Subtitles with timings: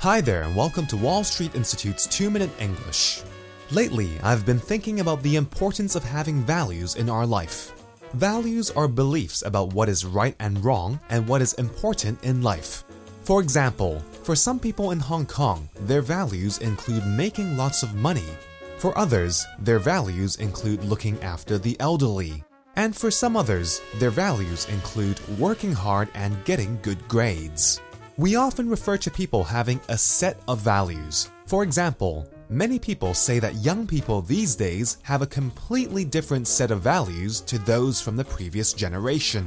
[0.00, 3.22] Hi there, and welcome to Wall Street Institute's 2 Minute English.
[3.70, 7.72] Lately, I've been thinking about the importance of having values in our life.
[8.12, 12.84] Values are beliefs about what is right and wrong and what is important in life.
[13.22, 18.36] For example, for some people in Hong Kong, their values include making lots of money.
[18.76, 22.44] For others, their values include looking after the elderly.
[22.76, 27.80] And for some others, their values include working hard and getting good grades.
[28.18, 31.28] We often refer to people having a set of values.
[31.44, 36.70] For example, many people say that young people these days have a completely different set
[36.70, 39.46] of values to those from the previous generation.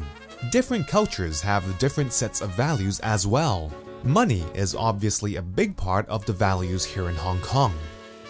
[0.51, 3.73] Different cultures have different sets of values as well.
[4.03, 7.73] Money is obviously a big part of the values here in Hong Kong.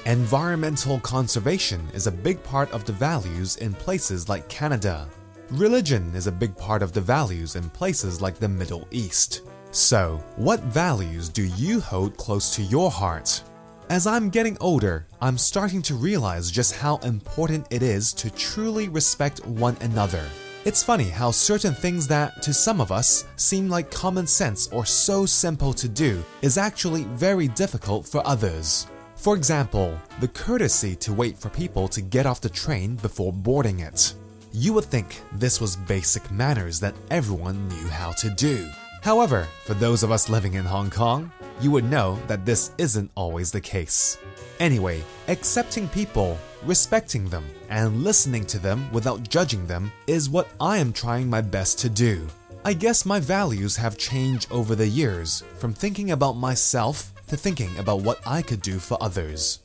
[0.05, 5.09] Environmental conservation is a big part of the values in places like Canada.
[5.49, 9.41] Religion is a big part of the values in places like the Middle East.
[9.71, 13.43] So, what values do you hold close to your heart?
[13.91, 18.89] As I'm getting older, I'm starting to realize just how important it is to truly
[18.89, 20.25] respect one another.
[20.65, 24.87] It's funny how certain things that, to some of us, seem like common sense or
[24.87, 28.87] so simple to do is actually very difficult for others.
[29.17, 33.81] For example, the courtesy to wait for people to get off the train before boarding
[33.81, 34.15] it.
[34.51, 38.67] You would think this was basic manners that everyone knew how to do.
[39.01, 43.11] However, for those of us living in Hong Kong, you would know that this isn't
[43.15, 44.17] always the case.
[44.59, 50.77] Anyway, accepting people, respecting them, and listening to them without judging them is what I
[50.77, 52.27] am trying my best to do.
[52.65, 57.77] I guess my values have changed over the years from thinking about myself to thinking
[57.77, 59.59] about what I could do for others.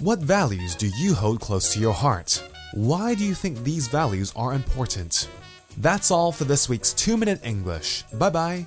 [0.00, 2.42] What values do you hold close to your heart?
[2.74, 5.28] Why do you think these values are important?
[5.78, 8.02] That's all for this week's 2 Minute English.
[8.14, 8.66] Bye bye.